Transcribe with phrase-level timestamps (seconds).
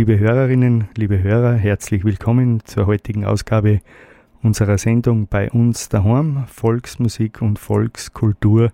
[0.00, 3.80] Liebe Hörerinnen, liebe Hörer, herzlich willkommen zur heutigen Ausgabe
[4.42, 8.72] unserer Sendung bei uns daheim, Volksmusik und Volkskultur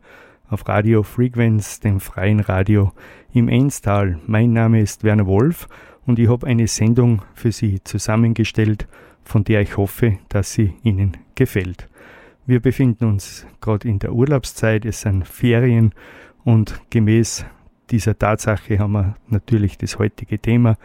[0.49, 2.93] auf Radio Frequenz, dem freien Radio
[3.33, 4.21] im Enstal.
[4.29, 5.67] Mein Name ist Werner Wolf
[6.07, 8.87] und ich habe eine Sendung für Sie zusammengestellt,
[9.25, 11.89] von der ich hoffe, dass sie Ihnen gefällt.
[12.47, 15.93] Wir befinden uns gerade in der Urlaubszeit, es sind Ferien
[16.45, 17.45] und gemäß
[17.91, 20.77] dieser Tatsache haben wir natürlich das heutige Thema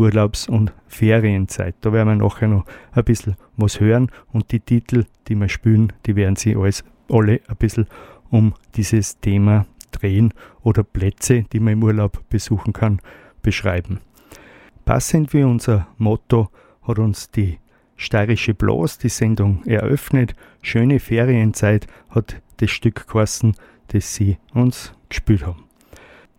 [0.00, 1.74] Urlaubs- und Ferienzeit.
[1.82, 5.92] Da werden wir nachher noch ein bisschen was hören und die Titel, die wir spielen,
[6.06, 7.86] die werden Sie alles, alle ein bisschen
[8.30, 10.32] um dieses Thema drehen
[10.62, 13.00] oder Plätze, die man im Urlaub besuchen kann,
[13.42, 14.00] beschreiben.
[14.86, 16.48] Passend für unser Motto
[16.82, 17.58] hat uns die
[17.96, 20.34] Steirische Blas die Sendung eröffnet.
[20.62, 23.54] Schöne Ferienzeit hat das Stück geheißen,
[23.88, 25.64] das sie uns gespielt haben.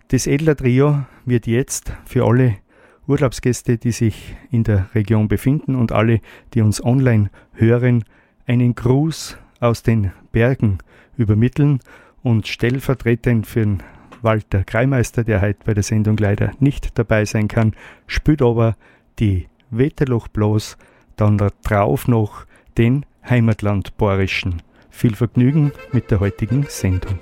[0.07, 2.57] Das Edler Trio wird jetzt für alle
[3.07, 6.21] Urlaubsgäste, die sich in der Region befinden und alle,
[6.53, 8.03] die uns online hören,
[8.45, 10.79] einen Gruß aus den Bergen
[11.17, 11.79] übermitteln
[12.23, 13.83] und stellvertretend für den
[14.21, 17.73] Walter Kreimeister, der heute bei der Sendung leider nicht dabei sein kann,
[18.07, 18.75] spült aber
[19.19, 20.77] die Wetterloch bloß,
[21.15, 22.45] dann drauf noch
[22.77, 24.61] den Heimatland Borischen.
[24.89, 27.19] Viel Vergnügen mit der heutigen Sendung.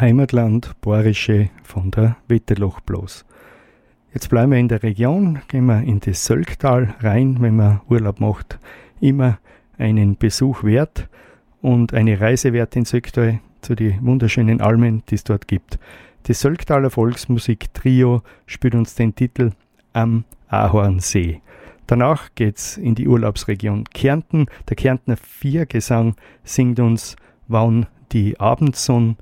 [0.00, 3.24] Heimatland Borische von der Wetterloch bloß.
[4.14, 8.20] Jetzt bleiben wir in der Region, gehen wir in das Sölktal rein, wenn man Urlaub
[8.20, 8.58] macht.
[9.00, 9.38] Immer
[9.76, 11.08] einen Besuch wert
[11.62, 15.78] und eine Reise wert in Söcktal zu den wunderschönen Almen, die es dort gibt.
[16.24, 19.52] Das Sölktaler Volksmusik Trio spielt uns den Titel
[19.92, 21.40] Am Ahornsee.
[21.86, 24.46] Danach geht's in die Urlaubsregion Kärnten.
[24.68, 26.14] Der Kärntner Viergesang
[26.44, 27.16] singt uns
[27.48, 29.16] Wann die Abendsonne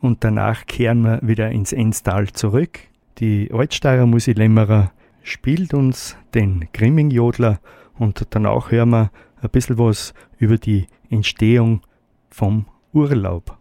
[0.00, 2.80] und danach kehren wir wieder ins Enstal zurück.
[3.18, 7.60] Die Altsteirer Musilemmerer spielt uns den Grimming-Jodler
[7.98, 9.10] und danach hören wir
[9.42, 11.82] ein bisschen was über die Entstehung
[12.30, 13.58] vom Urlaub.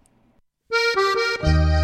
[1.43, 1.76] Money,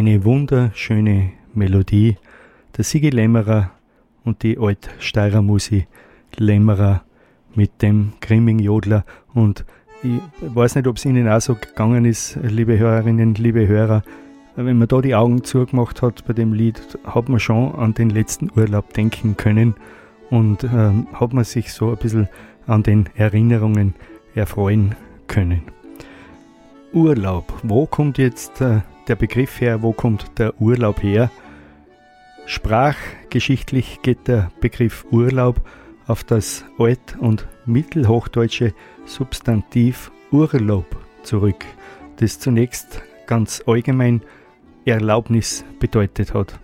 [0.00, 2.16] Eine wunderschöne Melodie
[2.74, 3.72] der Sigi Lämmerer
[4.24, 5.86] und die Altsteirer Musi
[6.38, 7.02] Lämmerer
[7.54, 9.04] mit dem grimmigen Jodler.
[9.34, 9.66] Und
[10.02, 14.02] ich weiß nicht, ob es Ihnen auch so gegangen ist, liebe Hörerinnen, liebe Hörer.
[14.56, 18.08] Wenn man da die Augen zugemacht hat bei dem Lied, hat man schon an den
[18.08, 19.74] letzten Urlaub denken können
[20.30, 22.26] und ähm, hat man sich so ein bisschen
[22.66, 23.92] an den Erinnerungen
[24.34, 24.94] erfreuen
[25.26, 25.60] können.
[26.94, 28.80] Urlaub, wo kommt jetzt äh,
[29.10, 31.32] der Begriff her, wo kommt der Urlaub her?
[32.46, 35.60] Sprachgeschichtlich geht der Begriff Urlaub
[36.06, 38.72] auf das alt- und mittelhochdeutsche
[39.06, 40.86] Substantiv Urlaub
[41.24, 41.64] zurück,
[42.18, 44.22] das zunächst ganz allgemein
[44.84, 46.60] Erlaubnis bedeutet hat.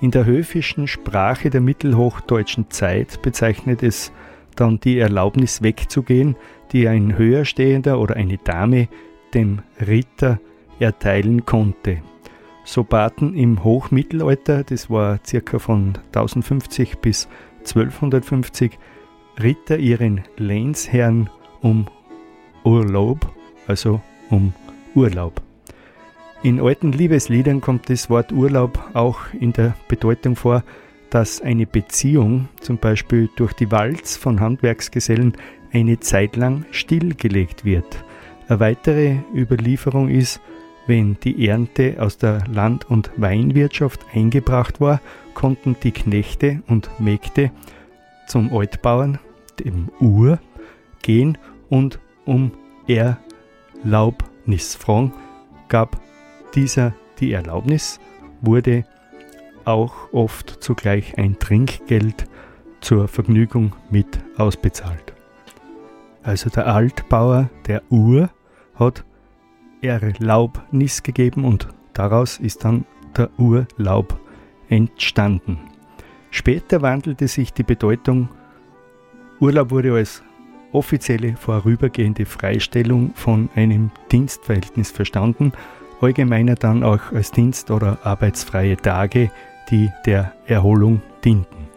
[0.00, 4.10] In der höfischen Sprache der mittelhochdeutschen Zeit bezeichnet es
[4.56, 6.34] dann die Erlaubnis wegzugehen,
[6.72, 8.88] die ein höherstehender oder eine Dame
[9.32, 10.40] dem Ritter
[10.78, 12.02] erteilen konnte.
[12.64, 17.28] So baten im Hochmittelalter, das war circa von 1050 bis
[17.60, 18.78] 1250,
[19.42, 21.28] Ritter ihren Lehnsherrn
[21.60, 21.86] um
[22.64, 23.30] Urlaub,
[23.66, 24.54] also um
[24.94, 25.42] Urlaub.
[26.42, 30.62] In alten Liebesliedern kommt das Wort Urlaub auch in der Bedeutung vor,
[31.10, 35.36] dass eine Beziehung, zum Beispiel durch die Walz von Handwerksgesellen,
[35.72, 38.04] eine Zeit lang stillgelegt wird.
[38.48, 40.40] Eine weitere Überlieferung ist,
[40.86, 45.00] wenn die Ernte aus der Land- und Weinwirtschaft eingebracht war,
[45.34, 47.50] konnten die Knechte und Mägde
[48.26, 49.18] zum Altbauern,
[49.64, 50.38] dem Ur,
[51.02, 52.52] gehen und um
[52.86, 55.12] Erlaubnis fragen.
[55.68, 56.00] Gab
[56.54, 58.00] dieser die Erlaubnis,
[58.40, 58.84] wurde
[59.64, 62.26] auch oft zugleich ein Trinkgeld
[62.80, 65.14] zur Vergnügung mit ausbezahlt.
[66.22, 68.30] Also der Altbauer, der Ur,
[68.74, 69.04] hat
[69.84, 72.84] Erlaubnis gegeben und daraus ist dann
[73.16, 74.18] der Urlaub
[74.68, 75.58] entstanden.
[76.30, 78.28] Später wandelte sich die Bedeutung,
[79.40, 80.22] Urlaub wurde als
[80.72, 85.52] offizielle vorübergehende Freistellung von einem Dienstverhältnis verstanden,
[86.00, 89.30] allgemeiner dann auch als Dienst- oder arbeitsfreie Tage,
[89.70, 91.68] die der Erholung dienten.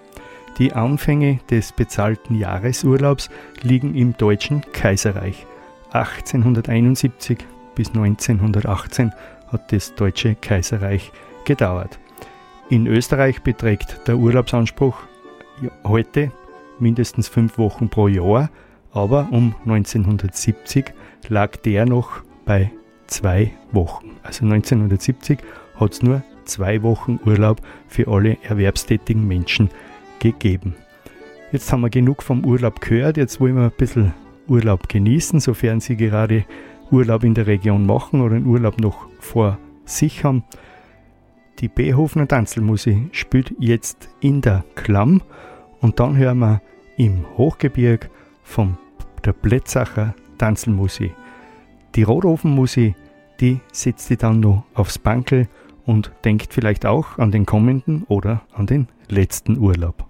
[0.57, 3.29] Die Anfänge des bezahlten Jahresurlaubs
[3.61, 5.45] liegen im Deutschen Kaiserreich.
[5.91, 7.45] 1871
[7.77, 9.11] bis 1918
[9.51, 11.11] hat das Deutsche Kaiserreich
[11.45, 11.99] gedauert.
[12.69, 14.97] In Österreich beträgt der Urlaubsanspruch
[15.83, 16.31] heute
[16.79, 18.49] mindestens fünf Wochen pro Jahr,
[18.91, 20.85] aber um 1970
[21.29, 22.71] lag der noch bei
[23.05, 24.17] zwei Wochen.
[24.23, 25.37] Also 1970
[25.79, 29.69] hat es nur zwei Wochen Urlaub für alle erwerbstätigen Menschen
[30.19, 30.75] gegeben.
[31.51, 34.13] Jetzt haben wir genug vom Urlaub gehört, jetzt wollen wir ein bisschen
[34.47, 36.43] Urlaub genießen, sofern Sie gerade
[36.91, 40.43] Urlaub in der Region machen oder einen Urlaub noch vor sich haben.
[41.59, 45.21] Die Beehofener Tanzelmusik spielt jetzt in der Klamm
[45.81, 46.61] und dann hören wir
[46.97, 48.09] im Hochgebirg
[48.43, 48.77] von
[49.25, 51.13] der Plätzacher Tanzelmusik.
[51.95, 52.95] Die Rotofenmusik,
[53.39, 55.47] die setzt die dann noch aufs Bankel
[55.85, 60.05] und denkt vielleicht auch an den kommenden oder an den letzten Urlaub.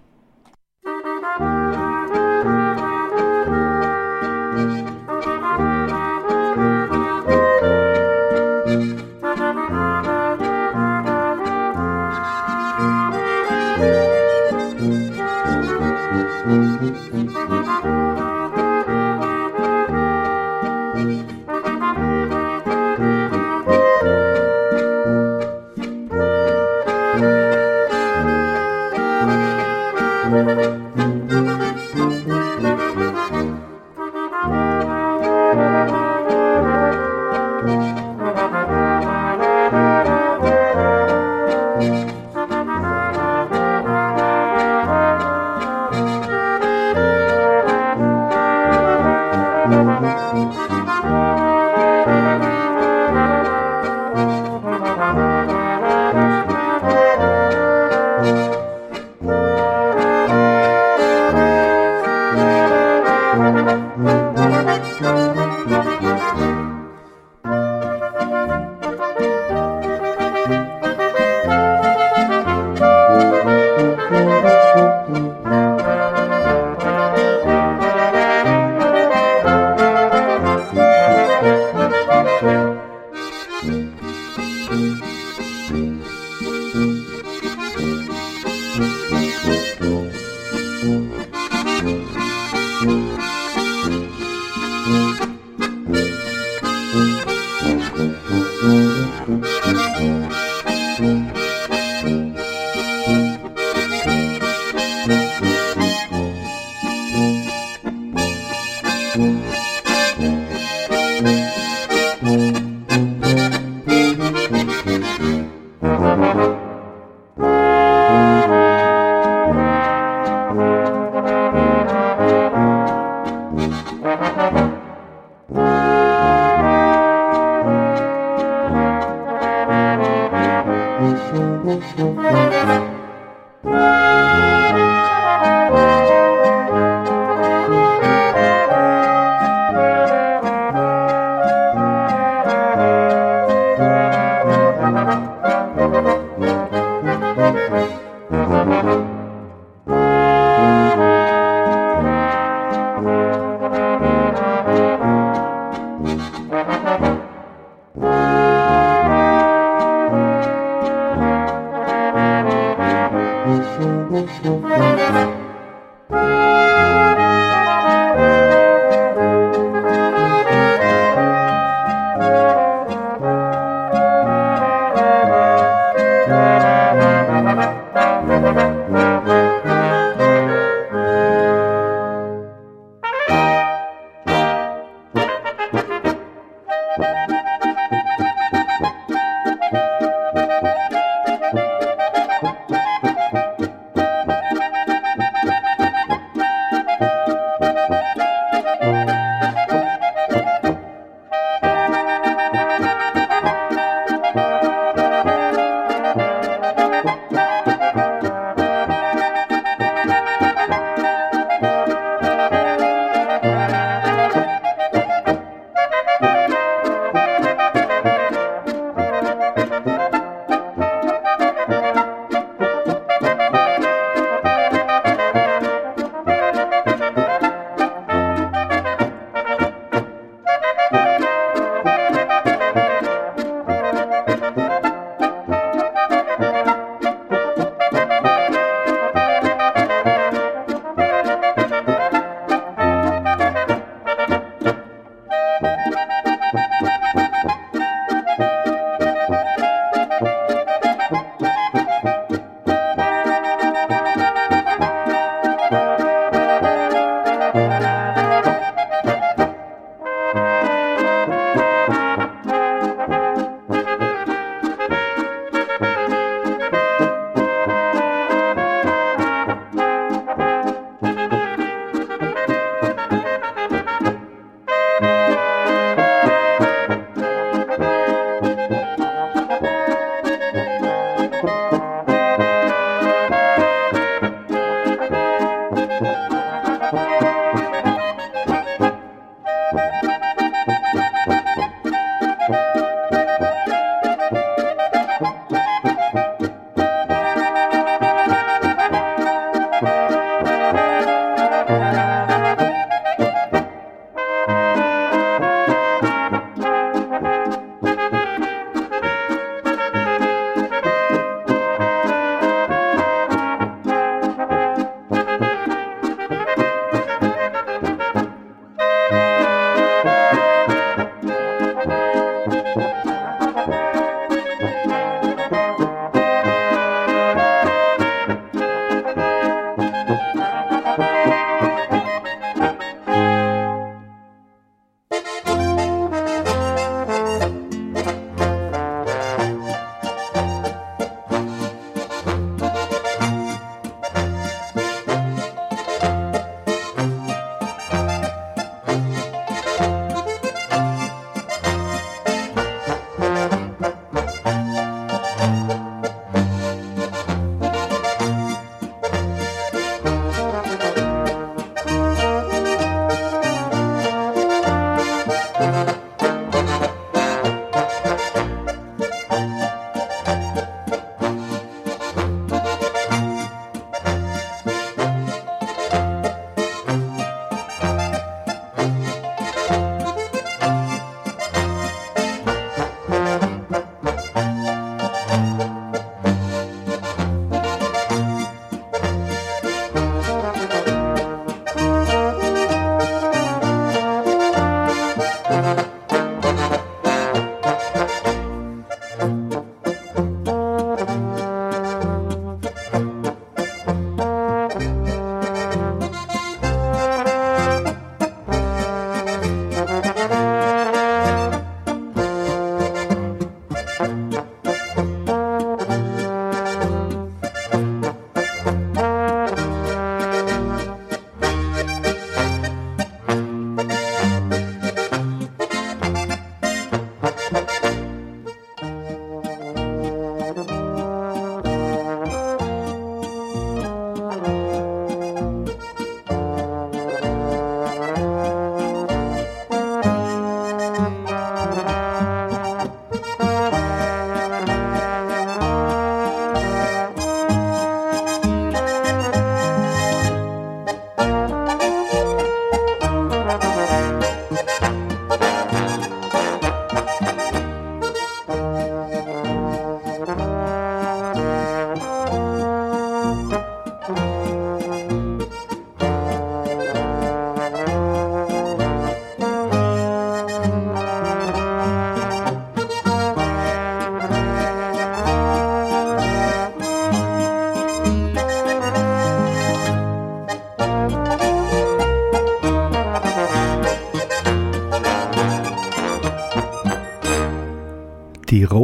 [89.44, 90.07] Música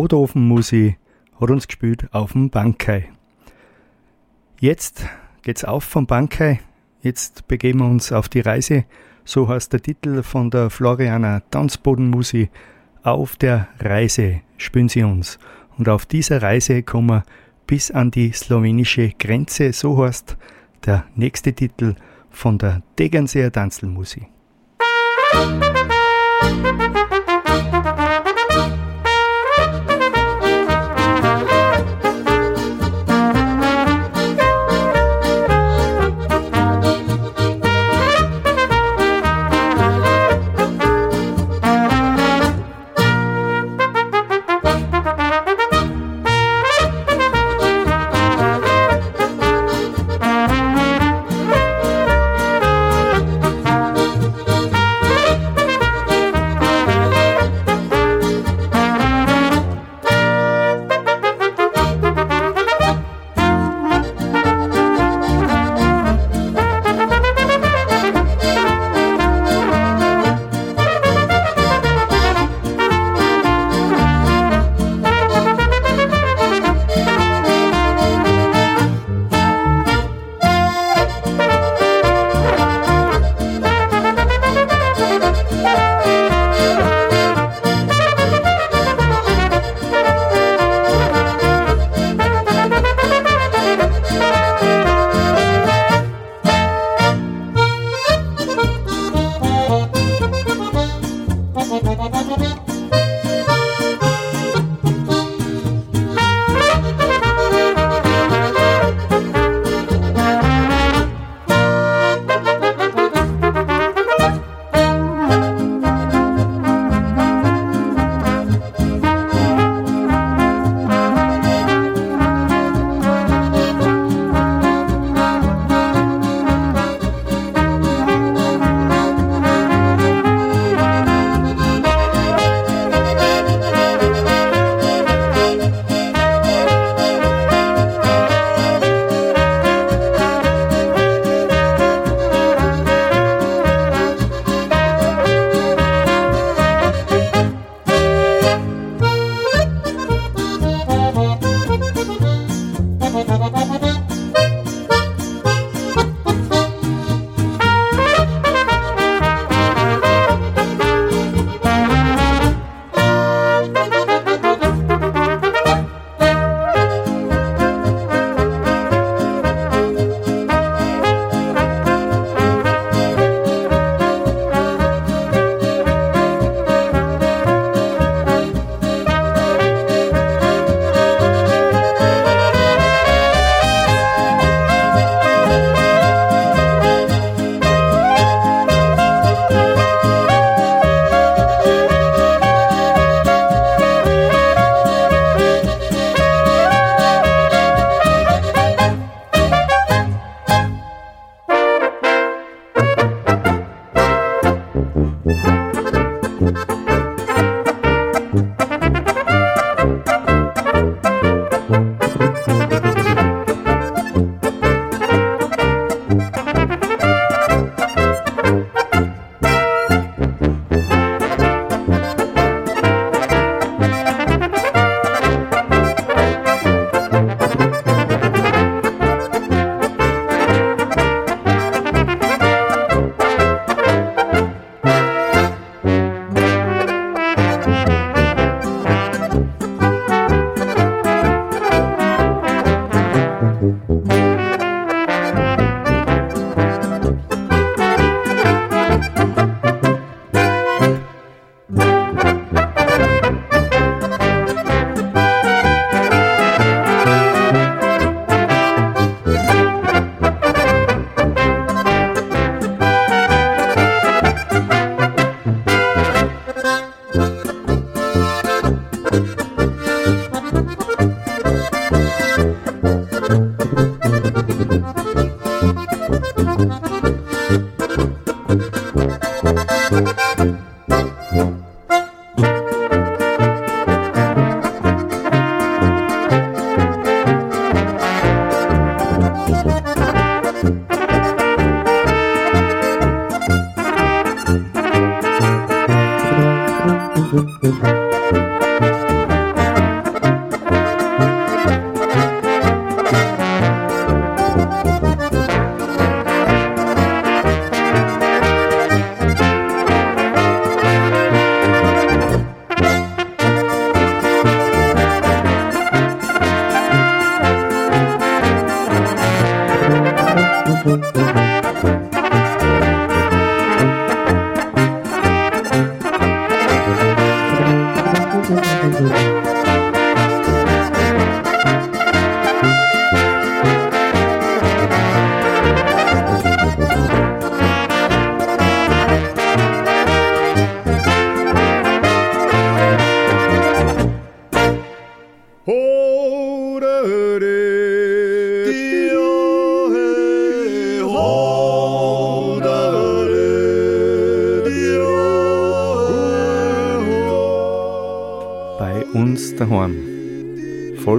[0.05, 0.99] Die Rotofenmusik
[1.41, 3.09] hat uns gespielt auf dem Bankai.
[4.61, 5.07] Jetzt
[5.41, 6.61] geht's auf vom Bankai.
[7.01, 8.85] Jetzt begeben wir uns auf die Reise.
[9.25, 12.51] So heißt der Titel von der Florianer Tanzbodenmusik.
[13.03, 15.39] Auf der Reise spüren sie uns.
[15.79, 17.23] Und auf dieser Reise kommen wir
[17.67, 19.73] bis an die slowenische Grenze.
[19.73, 20.37] So heißt
[20.85, 21.95] der nächste Titel
[22.29, 24.27] von der Tegernseer Tanzelmusik.
[25.33, 27.04] uns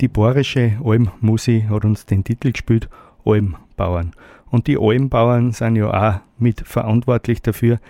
[0.00, 2.88] Die bayerische Almmusik hat uns den Titel gespielt,
[3.24, 4.12] Almbauern.
[4.48, 7.80] Und die Almbauern sind ja auch mit verantwortlich dafür,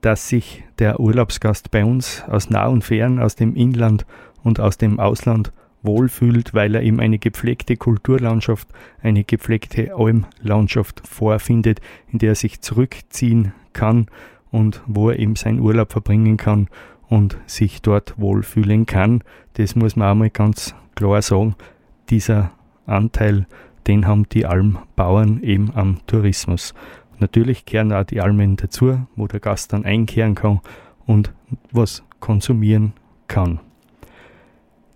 [0.00, 4.04] dass sich der Urlaubsgast bei uns aus nah und fern, aus dem Inland
[4.42, 5.52] und aus dem Ausland
[5.84, 8.66] wohlfühlt, weil er ihm eine gepflegte Kulturlandschaft,
[9.00, 11.80] eine gepflegte Almlandschaft vorfindet,
[12.10, 14.08] in der er sich zurückziehen kann
[14.50, 16.66] und wo er eben seinen Urlaub verbringen kann
[17.08, 19.22] und sich dort wohlfühlen kann.
[19.52, 21.54] Das muss man einmal ganz klar sagen,
[22.10, 22.52] dieser
[22.86, 23.46] Anteil,
[23.86, 26.74] den haben die Almbauern eben am Tourismus.
[27.18, 30.60] Natürlich kehren auch die Almen dazu, wo der Gast dann einkehren kann
[31.06, 31.32] und
[31.70, 32.92] was konsumieren
[33.28, 33.60] kann.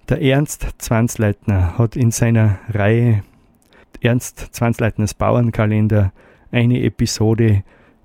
[0.08, 3.22] Der Ernst Zwanzleitner hat in seiner Reihe
[4.00, 6.12] Ernst Zwanzleitners Bauernkalender
[6.50, 7.62] eine Episode,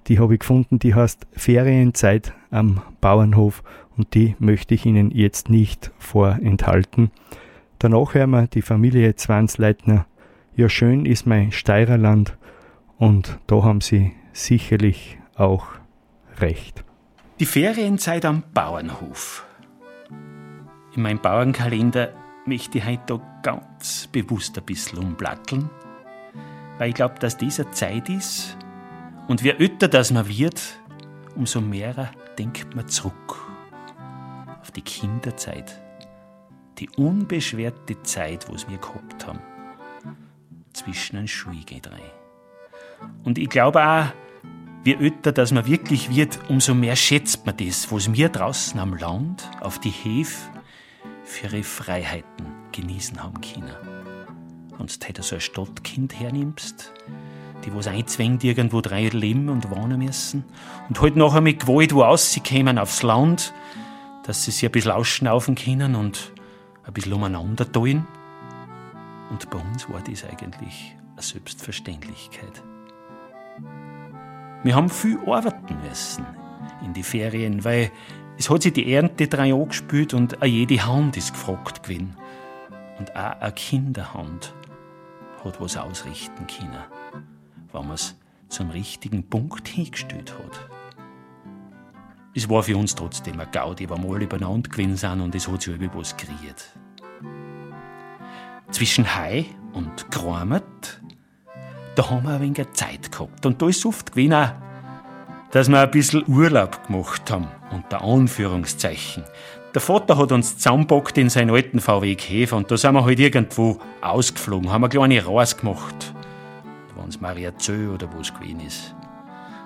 [0.07, 3.63] die habe ich gefunden, die heißt Ferienzeit am Bauernhof
[3.95, 7.11] und die möchte ich Ihnen jetzt nicht vorenthalten.
[7.84, 10.05] Danach hören wir die Familie Zwansleitner.
[10.55, 12.38] Ja, schön ist mein Steirerland
[12.97, 15.65] und da haben sie sicherlich auch
[16.38, 16.86] recht.
[17.41, 19.45] Die Ferienzeit am Bauernhof.
[20.95, 22.13] In meinem Bauernkalender
[22.45, 25.69] möchte ich heute ganz bewusst ein bisschen umblatteln,
[26.77, 28.57] weil ich glaube, dass dieser Zeit ist
[29.27, 30.79] und wie öfter das man wird,
[31.36, 33.45] umso mehr denkt man zurück
[34.61, 35.82] auf die Kinderzeit
[36.84, 39.39] die unbeschwerte Zeit, was wir gehabt haben,
[40.73, 42.01] zwischen den Schwiegedrei.
[43.23, 44.05] Und ich glaube auch,
[44.84, 48.95] wie öfter dass man wirklich wird, umso mehr schätzt man das, was wir draußen am
[48.95, 50.49] Land, auf die Hefe,
[51.23, 53.75] für ihre Freiheiten genießen haben können.
[54.77, 56.91] Und du so ein Stadtkind hernimmst,
[57.63, 60.43] die was einzwängt irgendwo drei leben und wohnen müssen,
[60.89, 63.53] und halt nachher mit Gewalt wo rauskommen aufs Land,
[64.25, 66.34] dass sie sich ein bisschen ausschnaufen können und
[66.86, 68.05] ein bisschen umeinander tun.
[69.29, 72.63] Und bei uns war das eigentlich eine Selbstverständlichkeit.
[74.63, 76.25] Wir haben viel arbeiten müssen
[76.86, 77.91] in die Ferien, weil
[78.38, 82.15] Es hat sich die Ernte drei angespielt und auch jede Hand ist gefragt gewesen.
[82.99, 84.53] Und auch eine Kinderhand
[85.43, 86.84] hat was ausrichten können,
[87.71, 88.15] wenn man es
[88.49, 90.82] zum richtigen Punkt hingestellt hat.
[92.36, 95.47] Es war für uns trotzdem ein Gaudi, weil wir alle beieinander gewesen sind und es
[95.47, 96.65] hat sich was kreiert.
[98.71, 100.99] Zwischen Hai und Gramet,
[101.93, 103.45] da haben wir ein wenig Zeit gehabt.
[103.45, 104.49] Und da ist oft gewesen, auch,
[105.51, 109.23] dass wir ein bisschen Urlaub gemacht haben, unter Anführungszeichen.
[109.75, 113.19] Der Vater hat uns zusammenpackt in seinen alten VW Käfer und da sind wir halt
[113.19, 116.13] irgendwo ausgeflogen, haben eine kleine Reise gemacht.
[116.95, 118.95] Wenn es Mariazö oder wo es gewesen ist.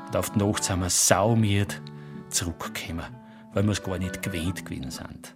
[0.08, 1.82] Und auf die Nacht sind wir saumiert
[2.30, 3.06] zurückgekommen,
[3.54, 5.36] weil wir es gar nicht gewöhnt gewesen sind.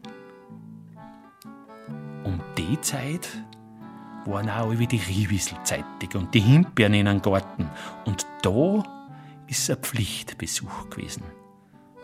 [2.23, 3.27] Um die Zeit
[4.25, 7.69] waren auch wie die Riewissel zeitig und die Himbeeren in einem Garten.
[8.05, 8.83] Und da
[9.47, 11.23] ist ein Pflichtbesuch gewesen.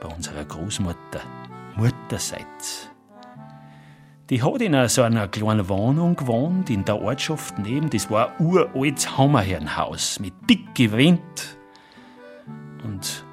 [0.01, 1.21] Bei unserer Großmutter,
[1.75, 2.89] Mutterseits.
[4.29, 7.89] Die hat in so einer kleinen Wohnung gewohnt, in der Ortschaft neben.
[7.89, 11.57] Das war ein uraltes Hammerherrenhaus mit dicke Wind
[12.83, 13.23] und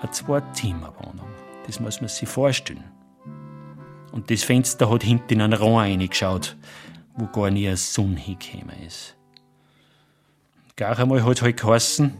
[0.00, 1.28] eine Zwei-Zimmer-Wohnung.
[1.66, 2.84] Das muss man sich vorstellen.
[4.12, 6.56] Und das Fenster hat hinten in einen Raum reingeschaut,
[7.14, 9.16] wo gar nie eine Sonne hingekommen ist.
[10.76, 12.14] Gar einmal hat es halt geheißen,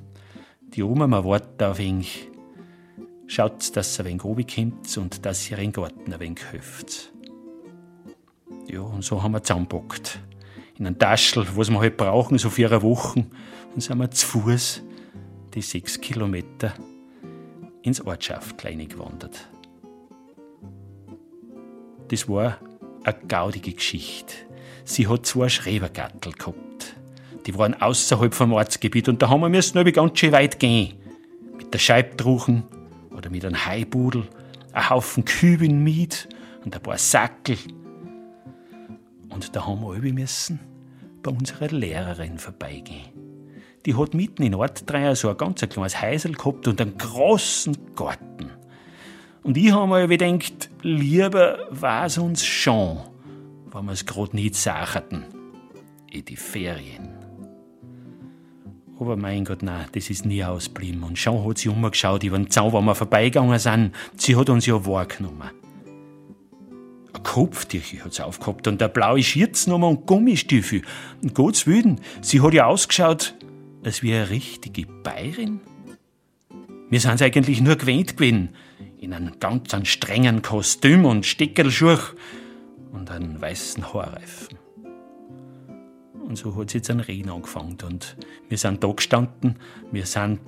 [0.74, 2.04] die Oma mal wartet auf ihn.
[3.26, 7.12] Schaut, dass sie ein wenig runterkommt und dass ihr ihren Garten ein wenig hilft.
[8.66, 10.20] Ja, und so haben wir zusammengepackt.
[10.78, 13.30] In einem Taschel, was wir halt brauchen, so vier Wochen.
[13.74, 14.82] Und sind wir zu Fuß
[15.54, 16.74] die sechs Kilometer
[17.88, 19.48] ins Ortschaft gewandert.
[22.08, 22.58] Das war
[23.04, 24.34] eine gaudige Geschichte.
[24.84, 26.96] Sie hat zwei Schrebergattel gehabt.
[27.46, 30.94] Die waren außerhalb vom Ortsgebiet und da haben wir müssen ganz schön weit gehen.
[31.56, 32.64] Mit der Scheibtruchen
[33.10, 34.28] oder mit einem Haibudel,
[34.72, 36.28] ein Haufen Küben mit
[36.64, 37.58] und ein paar Sackel.
[39.30, 40.60] Und da haben wir müssen
[41.22, 43.27] bei unserer Lehrerin vorbeigehen.
[43.88, 48.50] Die hat mitten in Ortdreier so ein ganz kleines Häusel gehabt und einen großen Garten.
[49.42, 52.98] Und ich habe mir gedacht, lieber war es uns schon,
[53.72, 55.24] wenn wir es gerade nicht sacherten.
[56.10, 57.08] In die Ferien.
[59.00, 61.02] Aber mein Gott, nein, das ist nie ausgeblieben.
[61.02, 63.92] Und schon hat sie umgeschaut über den Zaun, wo wir vorbeigegangen sind.
[64.18, 65.50] Sie hat uns ja wahrgenommen.
[67.14, 70.82] Ein Kopftücher hat sie aufgehabt und eine blaue Schürznummer und Gummistiefel.
[71.22, 73.34] Und Gottes Willen, sie hat ja ausgeschaut
[73.88, 75.60] als wie eine richtige Bayerin.
[76.90, 78.50] Wir sind eigentlich nur gewöhnt gewesen,
[79.00, 81.96] in einem ganz strengen Kostüm und Steckelschuh
[82.92, 84.58] und einem weißen Haarreifen.
[86.20, 88.18] Und so hat es jetzt ein Reden angefangen und
[88.50, 89.56] wir sind da gestanden,
[89.90, 90.40] wir sind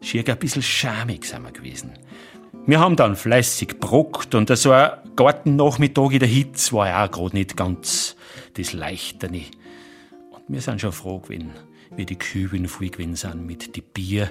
[0.00, 1.92] schier ein bisschen schamig sind wir gewesen.
[2.66, 7.12] Wir haben dann fleißig brockt und so ein Gartennachmittag in der Hitze war ja auch
[7.12, 8.16] gerade nicht ganz
[8.54, 9.42] das Leichterne.
[10.32, 11.52] Und wir sind schon froh gewesen,
[11.96, 14.30] wie die Küben voll gewesen sind mit die Bier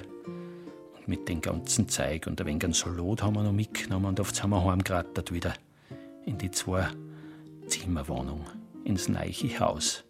[0.96, 2.26] und mit den ganzen Zeug.
[2.26, 5.54] Und ein wenig Salat haben wir noch mitgenommen und oft sind wir heimgerattert wieder
[6.26, 6.88] in die zwei
[7.66, 8.46] Zimmerwohnung,
[8.84, 10.04] ins neue Haus.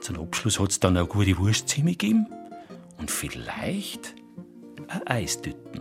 [0.00, 2.26] Zum Abschluss hat es dann eine gute Wurstzimmer gegeben
[2.98, 4.14] und vielleicht
[4.88, 5.80] ein Eistüten.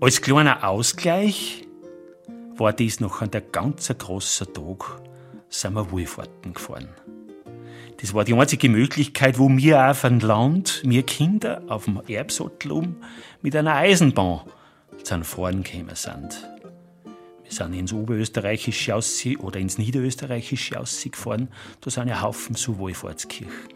[0.00, 1.66] Als kleiner Ausgleich
[2.56, 5.00] war dies noch ein ganz großer Tag,
[5.48, 6.88] sind wir Wohlfahrten gefahren.
[8.00, 12.72] Das war die einzige Möglichkeit, wo wir auf dem Land, wir Kinder auf dem Erbsattel
[12.72, 12.96] um,
[13.42, 14.40] mit einer Eisenbahn
[15.02, 16.48] zu fahren gekommen sind.
[17.44, 21.48] Wir sind ins oberösterreichische Aussee oder ins niederösterreichische Aussee gefahren.
[21.80, 23.74] Da sind ja Haufen so Wohlfahrtskirchen.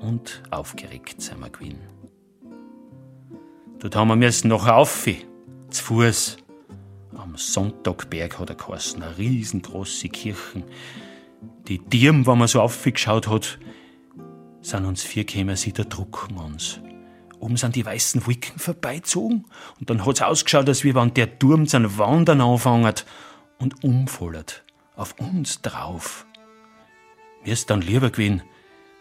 [0.00, 1.78] Und aufgeregt sind wir gewesen.
[3.78, 5.08] Dort haben wir müssen noch auf,
[5.70, 6.36] zu Fuß.
[7.16, 10.64] Am Sonntagberg hat er geheißen, eine riesengroße Kirche
[11.70, 13.58] die Tieren, wenn man so aufgeschaut hat,
[14.60, 16.80] sind uns vier gekommen, sie da drucken uns.
[17.38, 19.46] Oben sind die weißen Wolken vorbeizogen
[19.78, 23.06] und dann hat's ausgeschaut, als wie wenn der Turm zum Wandern anfängt
[23.58, 24.64] und umfallert.
[24.96, 26.26] Auf uns drauf.
[27.44, 28.42] Mir ist dann lieber gewesen,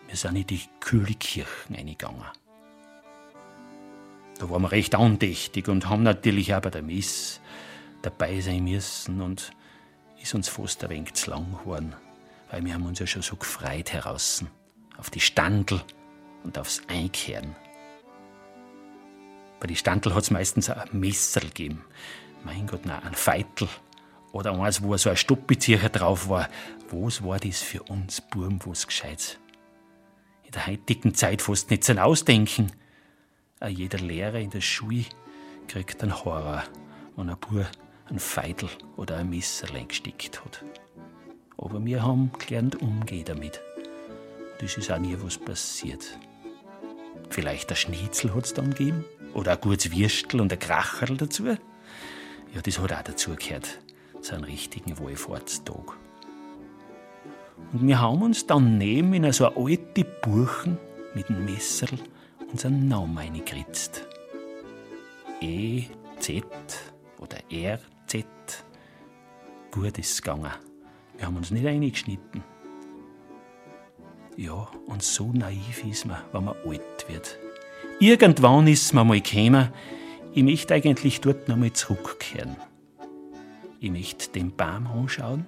[0.08, 2.24] wir sind in die kühle Kirchen eingegangen.
[4.38, 7.42] Da waren wir recht andächtig und haben natürlich auch bei der Miss
[8.04, 9.52] dabei sein müssen und
[10.22, 11.96] ist uns fast ein wenig zu lang geworden
[12.50, 14.44] weil wir haben uns ja schon so gefreut heraus
[14.98, 15.82] auf die Standel
[16.44, 17.56] und aufs Einkehren.
[19.60, 21.84] Bei den Standel hat es meistens ein Messer gegeben.
[22.44, 23.68] Mein Gott, nein, ein Feitel.
[24.32, 26.50] Oder eins, wo so ein Stoppbezieher drauf war.
[26.92, 29.38] Was war das für uns Burm, was Gescheites?
[30.44, 32.72] In der heutigen Zeit fast nicht zum Ausdenken.
[33.60, 35.06] Auch jeder Lehrer in der Schule
[35.68, 36.64] kriegt einen Horror,
[37.16, 37.68] wenn ein Bub
[38.10, 40.64] ein Feidel oder ein Messer gestickt hat.
[41.62, 43.62] Aber wir haben gelernt umgehen damit.
[44.60, 46.18] Das ist auch nie was passiert.
[47.30, 49.06] Vielleicht ein Schnitzel hat es dann gegeben.
[49.34, 51.46] Oder ein gutes Würstel und ein Kracherl dazu.
[51.46, 51.58] Ja,
[52.64, 53.80] das hat auch dazugehört,
[54.22, 55.98] zu einem richtigen Wohlfahrtstag.
[57.74, 60.78] Und wir haben uns dann neben in so eine alte Buchen
[61.14, 62.00] mit dem Messerl
[62.52, 64.08] unseren Namen eingekritzt.
[65.42, 65.84] E,
[66.20, 66.46] Z
[67.20, 68.26] oder R, Z.
[69.72, 70.52] Gut ist gegangen.
[71.20, 72.44] Wir haben uns nicht eingeschnitten.
[74.38, 77.38] Ja, und so naiv ist man, wenn man alt wird.
[78.00, 79.68] Irgendwann ist mir mal gekommen,
[80.34, 82.56] ich möchte eigentlich dort nochmal zurückkehren.
[83.82, 85.46] Ich möchte den Baum anschauen,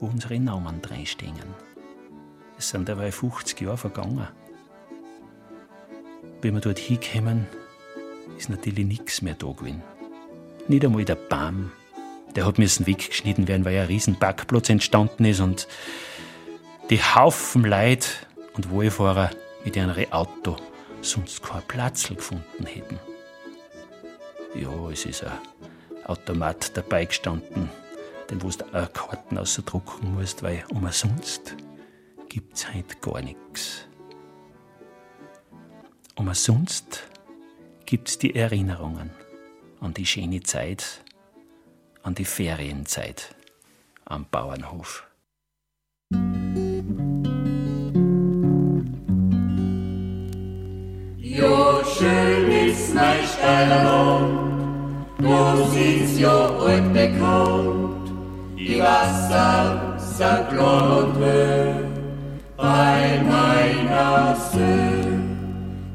[0.00, 1.34] wo unsere Namen stehen.
[2.58, 4.26] Es sind dabei 50 Jahre vergangen.
[6.42, 7.46] Wenn wir dort hinkommen,
[8.36, 9.82] ist natürlich nichts mehr da gewesen.
[10.66, 11.70] Nicht einmal der Baum.
[12.36, 15.66] Der hat müssen weggeschnitten werden, weil ein riesen Backplatz entstanden ist und
[16.90, 19.30] die Haufen Leid und Wohlfahrer
[19.64, 20.56] mit ihrem Auto
[21.00, 23.00] sonst keinen Platz gefunden hätten.
[24.54, 25.32] Ja, es ist ein
[26.04, 27.70] Automat dabei gestanden,
[28.30, 31.56] den wo du auch Karten ausdrucken musst, weil umsonst
[32.28, 33.86] gibt's halt gar nichts.
[36.16, 37.02] Umsonst
[37.86, 39.10] gibt's die Erinnerungen
[39.80, 41.02] an die schöne Zeit,
[42.06, 43.34] an die Ferienzeit
[44.04, 45.04] am Bauernhof.
[51.18, 54.70] Jo, schön ist mein Steilerland,
[55.18, 58.12] du siehst jo alt bekannt,
[58.56, 61.74] die Wasser sind klar und höh,
[62.56, 65.16] bei meiner Söh.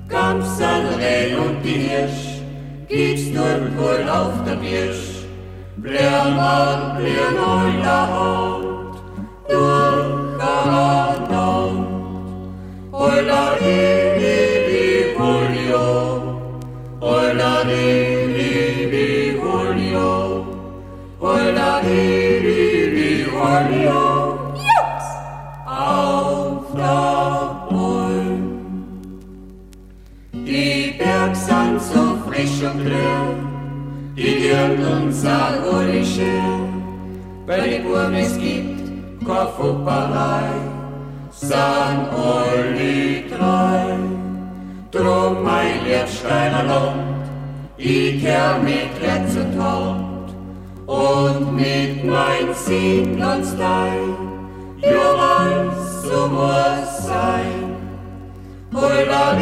[0.09, 2.41] Ganz Reh und die Hirsch,
[2.89, 5.20] gibt's dort wohl auf der Birsch,
[5.81, 8.95] blern an, blern euer Haut,
[9.49, 11.87] durch an Land,
[12.91, 14.83] euer Liebe,
[15.17, 15.85] Julio,
[17.01, 19.05] euer Liebe,
[19.41, 20.45] Julio,
[21.19, 24.00] euer Liebe, Julio,
[39.61, 40.49] keine Fupperei,
[41.31, 43.97] sind alle drei.
[44.91, 47.29] Drum mein Liebsteiner Land,
[47.77, 50.35] ich kehr mit und Hand
[50.85, 54.15] und mit mein Siedlandstein,
[54.79, 57.75] ja weiß, so muss sein.
[58.73, 59.33] Hola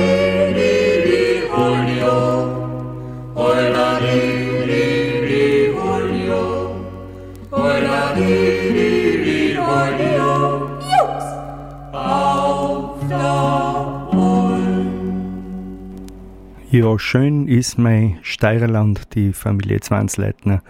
[16.72, 20.62] Ja, schön ist mein Steirerland, die Familie Zwanzleitner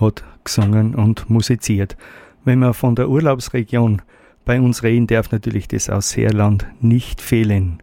[0.00, 1.96] hat gesungen und musiziert.
[2.44, 4.02] Wenn man von der Urlaubsregion
[4.44, 7.80] bei uns reden darf, natürlich das Ausseerland nicht fehlen.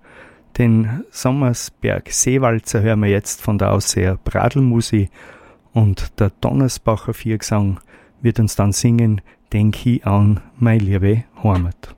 [0.58, 5.10] Den Sommersberg-Seewalzer hören wir jetzt von der Ausseer Bradelmusi
[5.72, 7.80] und der Donnersbacher Viergesang
[8.22, 9.22] wird uns dann singen
[9.54, 11.96] Denk ich an, mein liebe Heimat.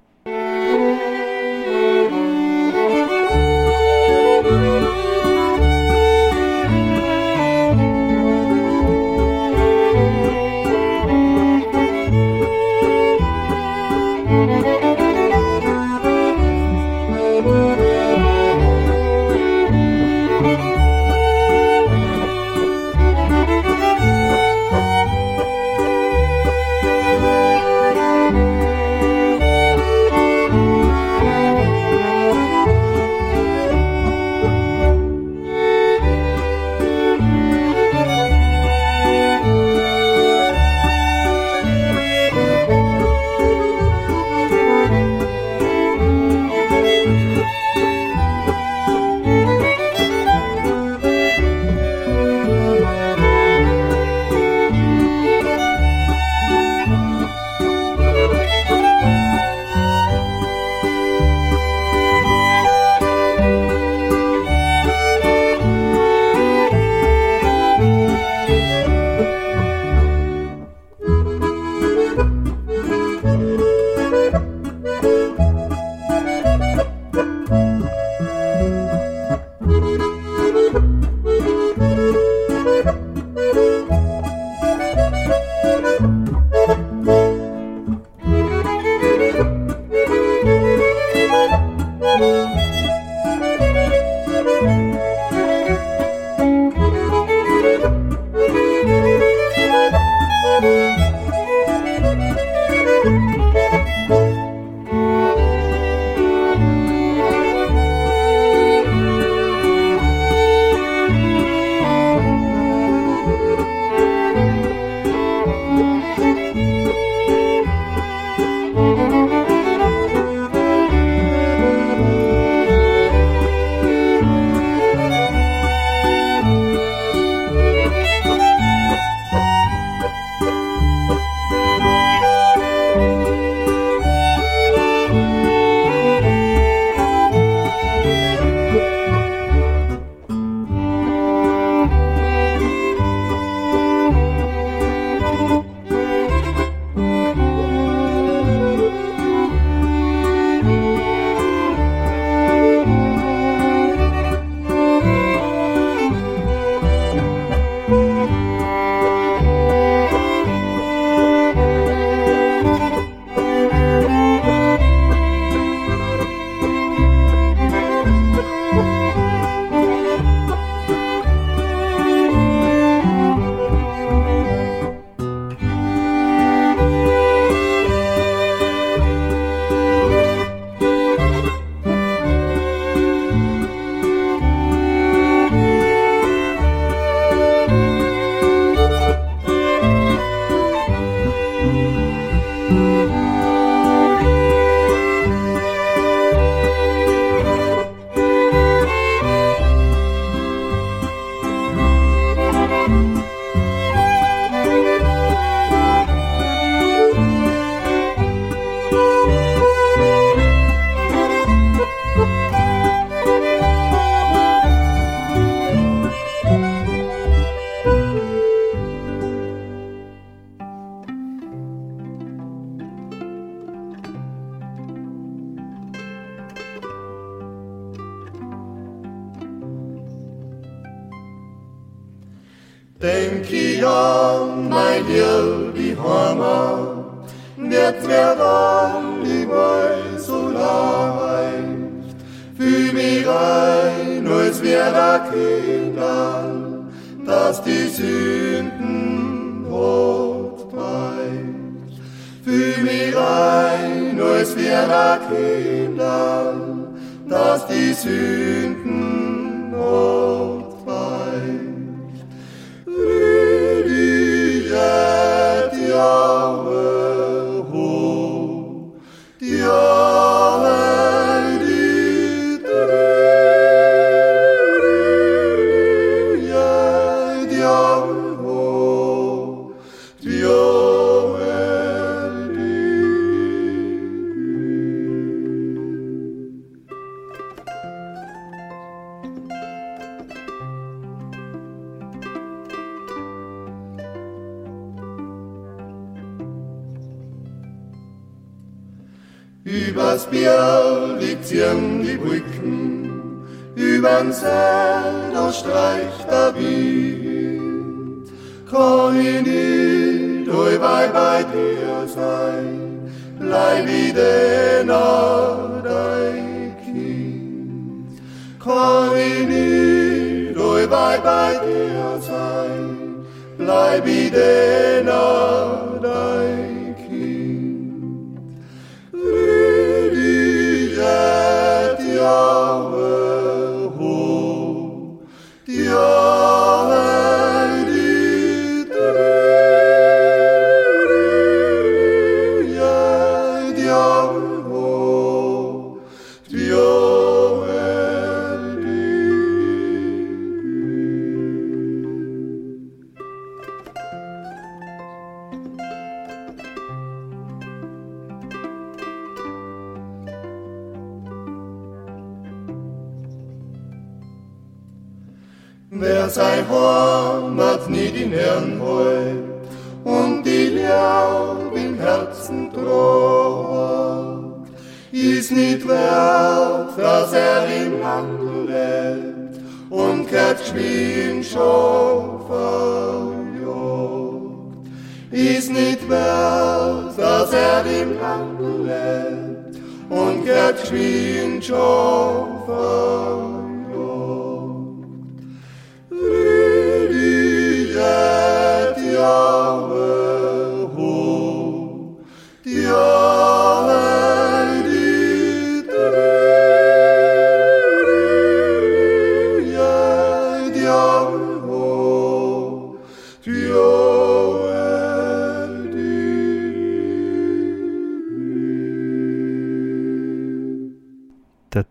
[385.74, 389.78] Nicht wert, dass er im Handel lebt
[390.09, 392.63] und kehrt geschwind schon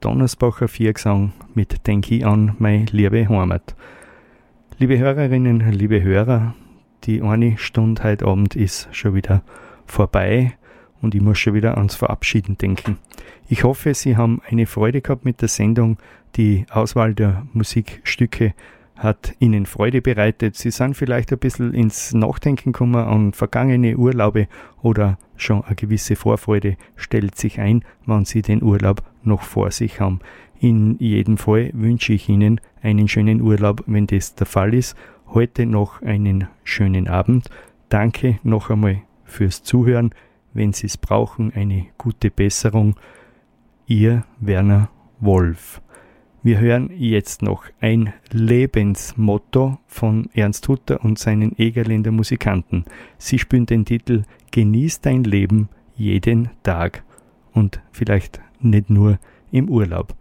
[0.02, 3.76] Donnersbacher Viergesang mit Denk ich an meine liebe Heimat.
[4.78, 6.54] Liebe Hörerinnen, liebe Hörer,
[7.04, 9.44] die eine Stunde heute Abend ist schon wieder
[9.86, 10.54] vorbei
[11.00, 12.98] und ich muss schon wieder ans Verabschieden denken.
[13.48, 15.98] Ich hoffe, Sie haben eine Freude gehabt mit der Sendung.
[16.34, 18.54] Die Auswahl der Musikstücke
[19.02, 20.56] hat Ihnen Freude bereitet.
[20.56, 24.46] Sie sind vielleicht ein bisschen ins Nachdenken gekommen an vergangene Urlaube
[24.80, 30.00] oder schon eine gewisse Vorfreude stellt sich ein, wann Sie den Urlaub noch vor sich
[30.00, 30.20] haben.
[30.60, 34.96] In jedem Fall wünsche ich Ihnen einen schönen Urlaub, wenn das der Fall ist.
[35.26, 37.48] Heute noch einen schönen Abend.
[37.88, 40.14] Danke noch einmal fürs Zuhören.
[40.52, 42.94] Wenn Sie es brauchen, eine gute Besserung.
[43.86, 45.80] Ihr Werner Wolf.
[46.44, 52.84] Wir hören jetzt noch ein Lebensmotto von Ernst Hutter und seinen Egerländer Musikanten.
[53.16, 57.04] Sie spielen den Titel Genieß dein Leben jeden Tag
[57.52, 59.20] und vielleicht nicht nur
[59.52, 60.16] im Urlaub.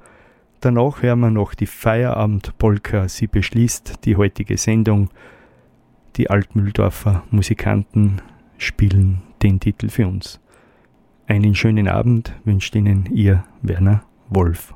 [0.59, 3.09] Danach hören wir noch die Feierabend-Polka.
[3.09, 5.09] Sie beschließt die heutige Sendung.
[6.17, 8.21] Die Altmühldorfer Musikanten
[8.59, 10.39] spielen den Titel für uns.
[11.25, 14.75] Einen schönen Abend wünscht Ihnen Ihr Werner Wolf.